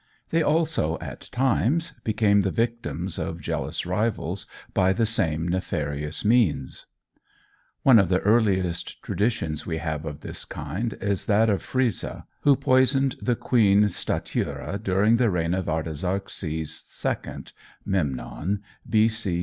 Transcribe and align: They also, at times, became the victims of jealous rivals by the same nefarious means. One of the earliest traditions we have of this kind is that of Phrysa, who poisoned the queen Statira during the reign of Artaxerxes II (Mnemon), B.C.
They 0.31 0.41
also, 0.41 0.97
at 0.99 1.29
times, 1.31 1.93
became 2.03 2.41
the 2.41 2.49
victims 2.49 3.19
of 3.19 3.39
jealous 3.39 3.85
rivals 3.85 4.47
by 4.73 4.93
the 4.93 5.05
same 5.05 5.47
nefarious 5.47 6.25
means. 6.25 6.87
One 7.83 7.99
of 7.99 8.09
the 8.09 8.17
earliest 8.21 9.03
traditions 9.03 9.67
we 9.67 9.77
have 9.77 10.03
of 10.03 10.21
this 10.21 10.43
kind 10.43 10.95
is 11.01 11.27
that 11.27 11.51
of 11.51 11.61
Phrysa, 11.61 12.25
who 12.39 12.55
poisoned 12.55 13.17
the 13.21 13.35
queen 13.35 13.89
Statira 13.89 14.81
during 14.81 15.17
the 15.17 15.29
reign 15.29 15.53
of 15.53 15.69
Artaxerxes 15.69 17.05
II 17.21 17.43
(Mnemon), 17.87 18.61
B.C. 18.89 19.39